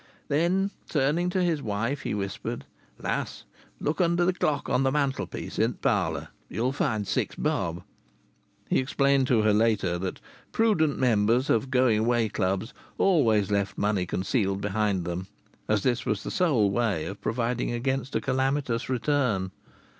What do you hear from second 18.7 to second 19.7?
return.